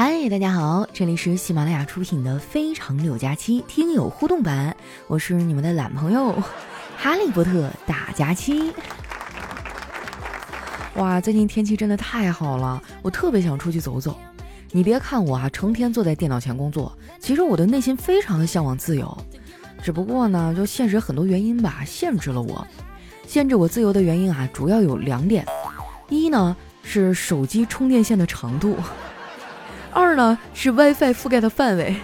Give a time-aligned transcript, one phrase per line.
[0.00, 4.76] 嗨，大家好，这里是喜马拉雅出品的《非常六加七》听友互动版，
[5.08, 6.40] 我是你们的懒朋友
[6.96, 8.72] 哈利波特大假期。
[10.94, 14.16] 哇，最近天气真的太好了，我特别想出去走走。
[14.70, 19.18] 你别看我啊，成天坐在电脑前工作，其实我的内心非常的向往自由。
[19.82, 22.64] 只不过呢，就现实很多原因吧，限制了我。
[23.26, 25.44] 限制我自由的原因啊，主要有两点。
[26.08, 28.76] 一呢是手机充电线的长度。
[29.92, 31.96] 二呢是 WiFi 覆盖的范围。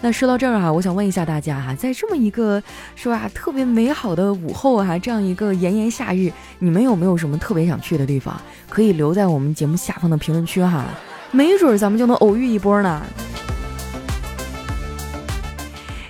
[0.00, 2.62] 那说到这儿啊，我想问一下大家哈，在这么一个
[2.94, 6.30] 是吧特别美好的午后哈，这样一个炎炎夏日，
[6.60, 8.40] 你们有没有什么特别想去的地方？
[8.68, 10.84] 可以留在我们节目下方的评论区哈，
[11.32, 13.02] 没准咱们就能偶遇一波呢。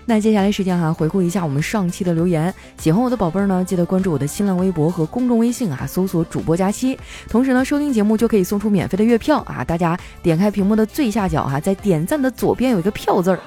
[0.09, 2.53] 那接下来时间哈，回顾一下我们上期的留言。
[2.79, 6.99] 喜欢我的宝贝儿呢，记得关注我的新浪微博和公众微信啊，搜索主播佳期。
[7.29, 9.63] 同时呢，收听节目就可以送出免费的月票啊！
[9.63, 13.39] 大家点开屏幕的最下角哈，在点赞的左边有一个票字儿，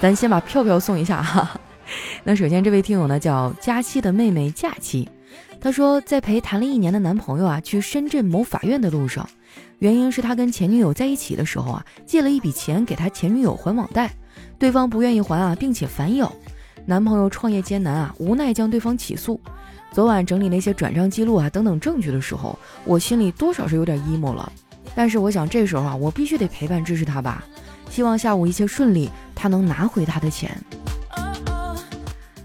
[0.00, 1.60] 咱先把票票送一下哈。
[2.24, 5.06] 那首先这位听友呢叫佳期的妹妹假期，
[5.60, 9.28] 她说在陪谈了一年的男朋友啊去深圳某法院的路上，
[9.80, 14.10] 原因是他跟前女友在一起的时候啊借了一笔钱给他前女友还网贷。
[14.58, 16.32] 对方不愿意还啊，并且反咬。
[16.84, 19.40] 男朋友创业艰难啊，无奈将对方起诉。
[19.92, 24.52] 昨晚整理那些转账记录啊等等证据的时候，我心里多少是有点 emo 了。
[24.94, 27.44] 但是我想这时候啊，我必须得陪伴支持他吧。
[27.90, 30.50] 希望下午一切顺利，他能拿回他的钱。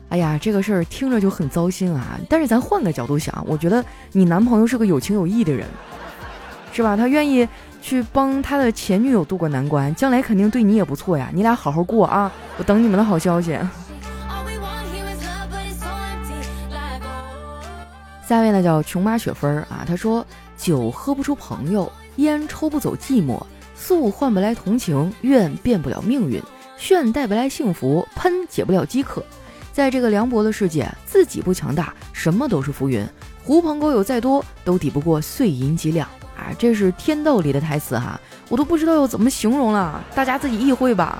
[0.09, 2.19] 哎呀，这个事儿听着就很糟心啊。
[2.27, 5.67] 但是咱换个角度想，我觉得你男朋友是个有情有义的人，
[6.71, 6.97] 是吧？
[6.97, 7.47] 他愿意。
[7.83, 11.31] 去帮他的前女友渡过难关，将来肯定对你也不错呀。
[11.33, 13.57] 你俩好好过啊，我等你们的好消息。
[18.23, 20.23] 下位呢叫琼妈雪芬啊，她说
[20.55, 23.41] 酒喝不出朋友，烟抽不走寂寞，
[23.73, 26.39] 素换不来同情，怨变不了命运，
[26.77, 29.25] 炫带不来幸福，喷解不了饥渴。
[29.73, 33.03] 在这个凉薄的世界，自己不强大，什么都是浮云。
[33.43, 36.07] 狐朋狗友再多，都抵不过碎银几两。
[36.41, 38.19] 啊，这是天道里的台词哈，
[38.49, 41.19] 我都不知道要怎么形容了，大家自己意会吧。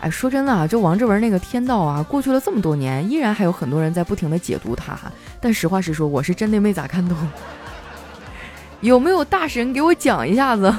[0.00, 5.10] 哎，说真的啊，就王志文那个天道啊，过去了这么多年，依然还有很多人在不停的解读它哈。
[5.40, 7.16] 但实话实说，我是真的没咋看懂。
[8.80, 10.72] 有没有大神给我讲一下子？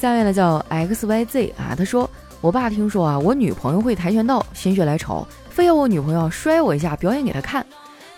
[0.00, 2.08] 下面呢叫 X Y Z 啊，他说
[2.40, 7.66] 我爸听说啊，我女朋友会跆拳道，心血来潮，非要我女朋友摔我一下，表演给他看。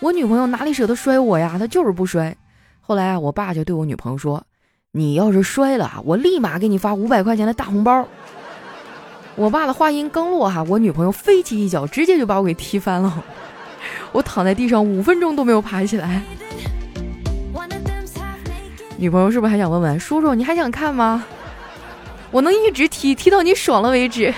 [0.03, 1.55] 我女朋友哪里舍得摔我呀？
[1.57, 2.35] 她就是不摔。
[2.81, 4.43] 后来啊，我爸就对我女朋友说
[4.91, 8.05] ：“你要是摔了，我立马给你发五百块钱的大红包。”
[9.35, 13.23] 我爸的话音刚落，哈，我女朋友飞起一脚，直接就把我给踢翻了。
[14.11, 16.21] 我躺在地上五分钟都没有爬起来。
[18.97, 21.23] 女朋友是不是还想问问叔叔，你还想看吗？
[22.29, 24.33] 我能一直踢踢到你爽了为止。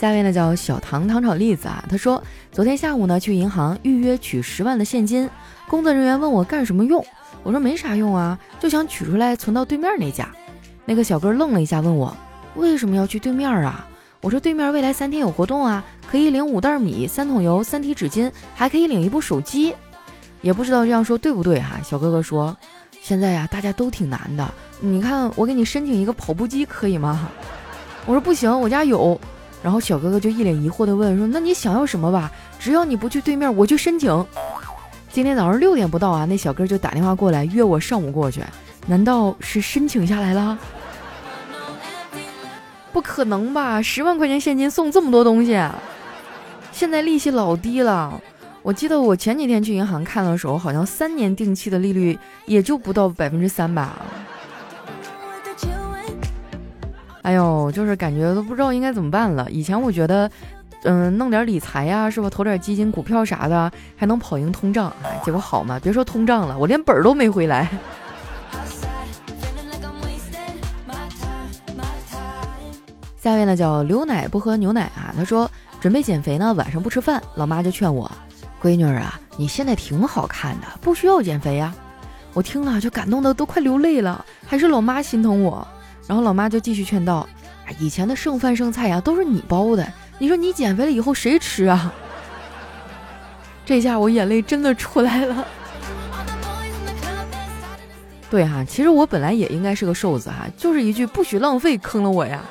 [0.00, 5.28] 下面呢叫小糖糖炒栗子啊，他说昨天下午呢去银行预约取十万的现金，
[5.68, 7.04] 工作人员问我干什么用，
[7.42, 10.26] 我说没啥用啊，就想取出来存到对面那家。
[10.86, 12.16] 那个小哥愣了一下，问我
[12.54, 13.86] 为什么要去对面啊？
[14.22, 19.74] 我说对面未来三天有活动啊，可以领五袋米、三桶油、三提纸巾，还可以领一部手机。
[20.40, 21.78] 也不知道这样说对不对哈？
[21.84, 22.56] 小哥哥说
[23.02, 24.50] 现在呀大家都挺难的，
[24.80, 27.28] 你看我给你申请一个跑步机可以吗？
[28.06, 29.20] 我说不行，我家有。
[29.62, 32.30] 然后小哥哥就一脸疑惑地问说：“那你想要什么吧？
[32.58, 34.26] 只要你不去对面，我去申请。”
[35.12, 38.42] 今天早上六点不到啊，那小哥就打电话过来约我上午过去。
[38.86, 40.58] 难道是申请下来了？
[42.92, 43.82] 不可能吧！
[43.82, 45.60] 十万块钱现金送这么多东西，
[46.72, 48.20] 现在利息老低了。
[48.62, 53.98] 我记得我前几天去银行看的时候，好像三年定期的利率也就不到百分之三吧。
[57.22, 59.46] 哎呦，就是感觉都不知道应该怎么办了。
[59.50, 60.30] 以前我觉得，
[60.84, 62.30] 嗯，弄点理财呀，是吧？
[62.30, 64.90] 投点基金、股票啥的，还能跑赢通胀。
[65.22, 65.78] 结果好吗？
[65.82, 67.68] 别说通胀了，我连本儿都没回来。
[73.20, 77.22] 下面呢叫刘奶不喝牛奶啊，他说准备减肥呢，晚上不吃饭。
[77.34, 78.10] 老妈就劝我，
[78.62, 81.74] 闺女儿啊，你现在挺好看的，不需要减肥呀。
[82.32, 85.68] 我听了就感动的都快流泪了，还是老妈心疼我。
[86.10, 87.24] 然后老妈就继续劝道
[87.78, 89.92] ：“以前的剩饭剩菜呀，都是你包的。
[90.18, 91.94] 你说你减肥了以后谁吃啊？”
[93.64, 95.46] 这下我眼泪真的出来了。
[98.28, 102.42] 对哈，其实我本来也应该是个瘦子哈，就是一句不许浪费坑了我呀。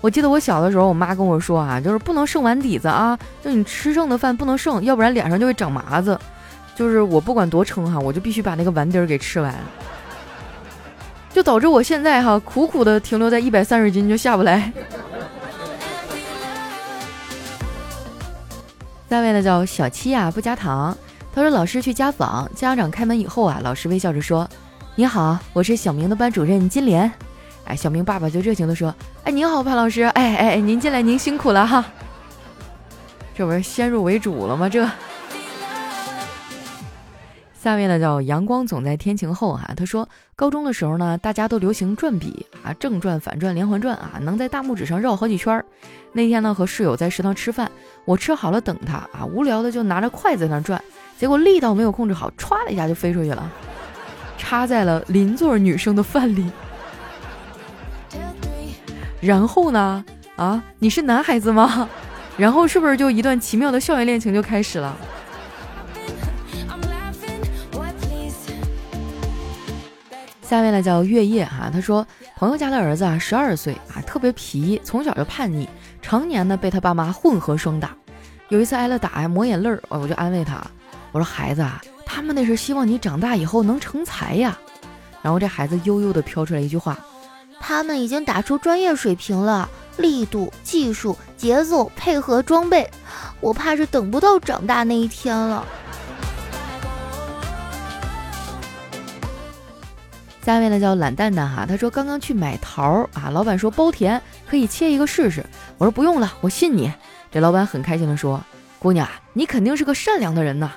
[0.00, 6.18] 我记得我小的时候，我妈跟我说啊，就是不能剩碗底子啊，就你吃剩的饭不能剩，要不然脸上就会长麻子。
[6.74, 9.54] 就是我不管多撑哈，我就必须把那个碗底儿给吃完，
[11.32, 14.72] 就导致我现在哈苦苦的停留在一百三十斤就下不来。
[19.08, 20.96] 下位呢叫小七啊，不加糖。
[21.34, 24.48] 他说老师去家访，家长开门以后啊，老师微笑着说
[24.96, 27.10] ：“你好，我是小明的班主任金莲。”
[27.64, 28.94] 哎，小明爸爸就热情的说
[29.24, 31.84] ：“哎，您好，潘老师，哎哎哎，您进来，您辛苦了哈。”
[33.36, 34.68] 这不是先入为主了吗？
[34.68, 34.84] 这。
[37.60, 45.64] 下面呢叫阳光总在天晴后哈，他说高中的时候呢，大家都流行转笔啊，正转、反转、连环转啊，能在大拇指上绕好几圈儿。
[46.12, 47.70] 那天呢和室友在食堂吃饭，
[48.04, 50.80] 我吃好了等他啊，无聊的就拿着筷子在那转，
[51.18, 53.50] 结果力道没有控制好，歘的一下就飞出去了，
[54.38, 56.50] 插在了邻座女生的饭里。
[59.20, 60.04] 然后呢
[60.36, 61.88] 啊，你是男孩子吗？
[62.36, 64.96] 然后是不是就一段奇妙的校园恋情就开始了？
[70.48, 75.68] 下面呢叫月夜哈，他说朋友家的儿子啊，十二岁啊，特别皮，从小就叛逆，
[76.00, 77.94] 常年呢被他爸妈混合双打。
[78.48, 80.66] 有一次挨了打呀，抹眼泪儿，我就安慰他，
[81.12, 84.56] 我说孩子啊，他们那是希望你长大以后能成才呀。
[85.20, 86.98] 然后这孩子悠悠的飘出来一句话，
[87.60, 89.68] 他们已经打出专业水平了，
[89.98, 92.90] 力度、技术、节奏、配合、装备，
[93.40, 95.62] 我怕是等不到长大那一天了。
[100.48, 104.18] 下面呢叫懒蛋蛋哈，他说刚刚去买桃啊，老板说包甜，
[104.48, 105.44] 可以切一个试试。
[105.76, 106.90] 我说不用了，我信你。
[107.30, 108.42] 这老板很开心的说
[108.80, 110.72] ：“姑娘，你肯定是个善良的人呐。”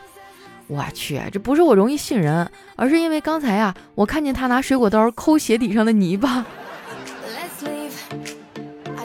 [0.68, 6.46] 我去，这不是我容易信人，而是因为刚才啊，我看见他拿水果刀抠鞋底上的泥巴。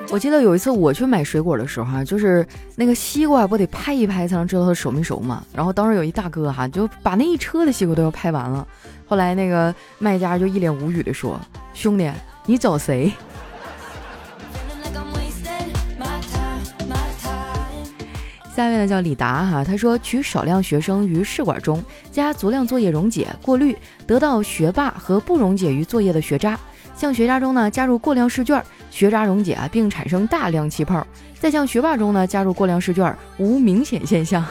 [0.08, 5.44] 我记得有一次我去买水果的时候哈，就是那个西瓜不得拍一拍才能知道它熟没熟嘛。
[5.52, 8.66] 然后当时有一大哥哈，就把那一车的西瓜都要拍完了。
[9.06, 11.38] 后来那个卖家就一脸无语的说
[11.74, 12.10] ：“兄弟，
[12.46, 13.12] 你找谁？”
[18.54, 23.76] 下面呢叫李达哈，他说取少量学生于试管中，加足量作业溶解过滤，
[24.06, 26.58] 得到学霸和不溶解于作业的学渣。
[26.96, 28.60] 向学渣中呢加入过量试卷，
[28.90, 31.06] 学渣溶解啊，并产生大量气泡；
[31.38, 34.44] 再向学霸中呢加入过量试卷，无明显现象。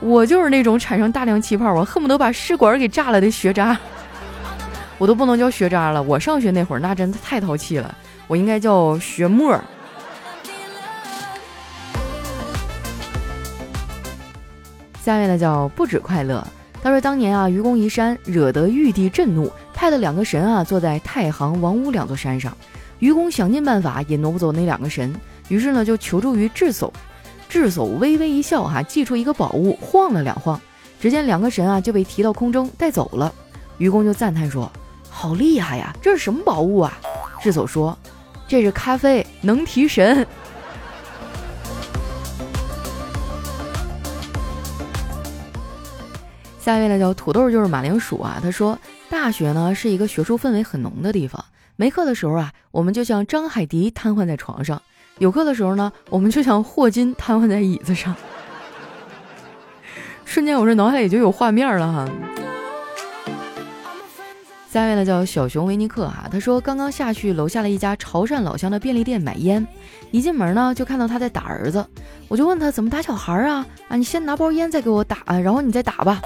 [0.00, 3.78] 我就是那种产生大量气泡，我恨不得把试管给炸了的学渣。
[4.98, 7.94] 我都不能叫学渣了，我上学那会儿那真的太淘气了，
[8.26, 9.60] 我应该叫学沫。
[15.02, 16.44] 下面呢叫不止快乐，
[16.82, 19.52] 他说当年啊愚公移山，惹得玉帝震怒。
[19.76, 22.56] 派了两个神啊，坐在太行、王屋两座山上。
[22.98, 25.14] 愚公想尽办法也挪不走那两个神，
[25.48, 26.90] 于是呢就求助于智叟。
[27.46, 30.58] 智叟微微一笑，哈，祭出一个宝物，晃了两晃，
[30.98, 33.30] 只见两个神啊就被提到空中带走了。
[33.76, 34.72] 愚公就赞叹说
[35.10, 36.98] ：“好厉害呀，这是什么宝物啊？”
[37.42, 37.96] 智叟说
[38.48, 40.24] ：“这是咖啡，能提神。”
[46.58, 48.38] 下一位呢叫土豆，就是马铃薯啊。
[48.42, 48.78] 他说。
[49.08, 51.44] 大学呢是一个学术氛围很浓的地方，
[51.76, 54.78] 没课的时候啊，我们就像张海迪瘫痪在床上；
[55.18, 58.14] 有课的时候呢，我们就像霍金瘫痪在椅子上。
[60.24, 62.08] 瞬间，我这脑海里就有画面了哈。
[64.70, 69.66] 下一位呢叫小熊维尼克哈，他说刚刚下去楼下了一家潮汕老乡的便利店买烟，
[70.10, 71.84] 一进门呢就看到他在打儿子，
[72.28, 73.66] 我就问他怎么打小孩啊？
[73.88, 76.20] 啊，你先拿包烟再给我打，然后你再打吧。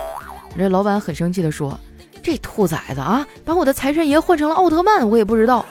[0.56, 1.78] 这老板很生气的说。
[2.22, 5.64] 这兔崽子啊，把我的财神爷换成了奥特曼，我也不知道，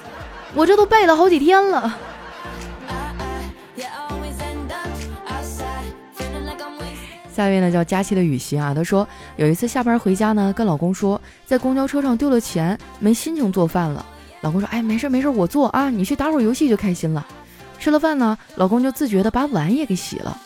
[0.56, 1.98] 我这都背了好几天了。
[7.32, 14.06] 下一位呢叫佳期的雨欣啊，她说有一次下班回家呢，跟老公说在公交车上丢了钱，没心情做饭了。
[14.42, 17.26] 老公说：“哎，没事没事，我做啊，你去打会儿游戏就开心了。”
[17.80, 20.38] 吃了饭呢，老公就自觉的把碗也给洗了。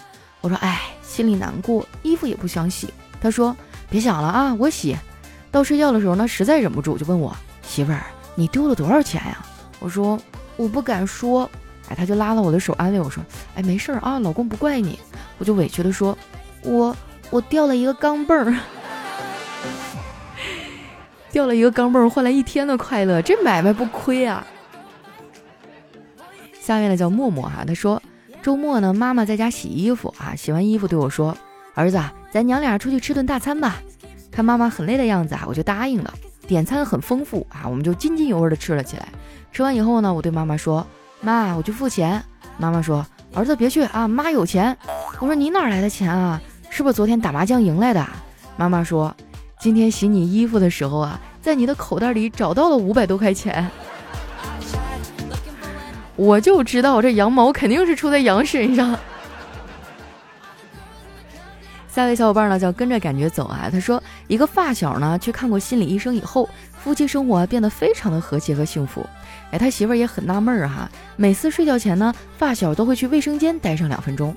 [0.41, 3.55] 我说：“哎，心里难过，衣服也不想洗。”他说
[3.89, 4.95] ：“别想了啊，我洗。”
[5.53, 8.01] 到睡觉的时候呢，实在忍不住就问我媳妇儿
[8.33, 9.37] ：“你丢了多少钱呀？”
[9.79, 10.19] 我说
[10.57, 11.49] ：“我不敢说。”
[11.89, 14.97] 哎，他就拉了我的手安慰我说：“哎，没事儿啊，老公不怪你。”
[15.37, 16.17] 我就委屈的说
[16.63, 16.95] ：“我
[17.29, 18.57] 我掉了一个钢镚儿，
[21.29, 24.47] 掉了一个钢镚儿换来一天的快乐，这买卖不亏啊。”
[26.59, 28.01] 下面呢叫默默哈，他说
[28.41, 31.37] 周末呢妈妈在家洗衣服啊，洗完衣服对我说
[31.75, 33.83] ：“儿子，咱娘俩出去吃顿大餐吧。”
[34.33, 36.11] 看妈妈很累的样子啊，我就答应了。
[36.47, 39.07] 点餐很丰富啊，我们就津津有味的吃了起来。
[39.51, 40.85] 吃完以后呢，我对妈妈说
[41.21, 42.21] ：“妈，我去付钱。”
[42.57, 44.75] 妈妈说：“儿子别去啊，妈有钱。”
[45.21, 46.41] 我说：“你哪来的钱啊？
[46.71, 48.03] 是不是昨天打麻将赢来的？”
[48.57, 49.15] 妈妈说
[49.61, 53.69] ：“今天洗你衣服的时候啊，在你的口袋里找到了五百多块钱。
[56.17, 58.97] ”我就知道这羊毛肯定是出在羊身上。
[61.93, 66.49] 下一位小伙伴呢叫跟着感觉走啊，他说一个发小呢去看过心理医生以后，
[66.83, 69.05] 夫妻生活变得非常的和谐和幸福。
[69.51, 74.35] 哎，他媳妇儿也很纳闷儿哈，每次睡觉前呢，发小都会去卫生间待上两分钟。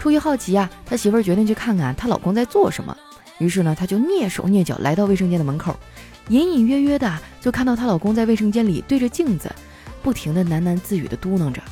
[0.00, 2.96] 出于好奇啊，他媳妇儿决定去看看她老公在做什么。
[3.38, 5.76] 于是呢，他就蹑手蹑脚来到卫生间的门口，
[6.26, 7.08] 隐隐约约的
[7.40, 9.48] 就看到她老公在卫生间里对着镜子。
[10.02, 11.62] 不停的喃喃自语的嘟囔着：“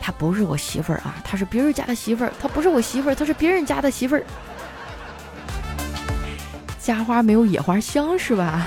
[0.00, 2.32] 她不是我媳妇儿啊，她是别人家的媳妇儿。
[2.40, 4.24] 她不是我媳妇儿，她是别人家的媳妇儿。
[6.88, 8.66] 家花没有野花香是吧？”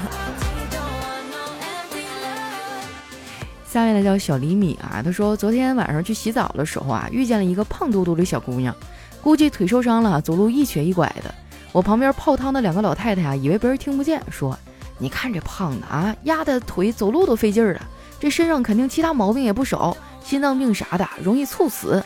[3.66, 8.76] 下面呢叫小厘米啊，他说昨天晚上去洗澡的时候啊，遇见了一个胖嘟嘟的小姑娘，
[9.24, 11.34] 估计腿受伤了，走路一瘸一拐的。
[11.72, 14.56] 我旁边泡汤的两个老太太啊，以为别人听不见，说
[15.00, 17.82] ：“你看这胖的啊，压的腿走路都费劲儿了。”
[18.22, 22.04] 这身上肯定其他毛病也不少，心脏病啥的，容易猝死。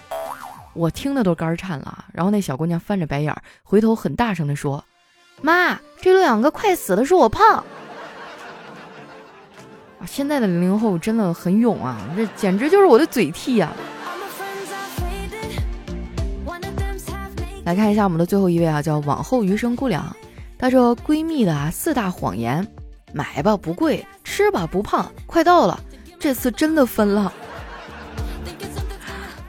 [0.72, 2.06] 我听的都肝颤了。
[2.14, 4.82] 然后那小姑娘翻着白眼，回头很大声的说
[5.42, 7.64] ：“妈，这两个快死的是我胖。”
[10.06, 13.72] 现在的零零后真的很勇啊，这简直就是我的嘴替呀！
[17.64, 20.16] 来看一下我们的最后一位啊，叫往后余生姑娘。
[20.60, 22.66] 她说：“闺蜜的啊四大谎言，
[23.14, 25.80] 买吧不贵，吃吧不胖，快到了。”
[26.20, 27.34] 这次真的分了！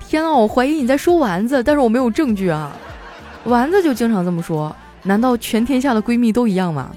[0.09, 2.75] 天啊，我怀疑你在说丸子，但是我没有证据啊。
[3.45, 4.75] 丸子就经常这么说，
[5.07, 6.91] 难道全天下的闺蜜都一样吗？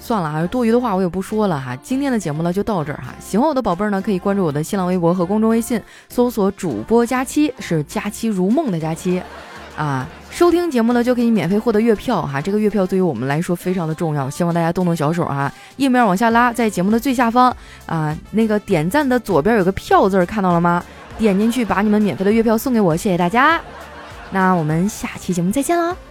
[0.00, 1.74] 算了啊，多余的话我也不说了哈。
[1.82, 3.12] 今天的节目呢就到这儿哈。
[3.18, 9.20] 喜欢我的宝贝儿呢，可以关注我的新浪微博和公众微信，搜索主播佳期，是佳期如梦的佳期。
[9.76, 17.54] 啊，收听节目呢就可以免费获得月票哈，这个月票对于我们来说非常的重要，希望大家动动小手哈，页面往下拉，在节目的最下方
[17.86, 20.82] 啊，那个点赞的左边有个票字，看到了吗？
[21.16, 23.60] 点进去把你们免费的月票送给我，谢谢大家。
[24.30, 26.07] 那我们下期节目再见了。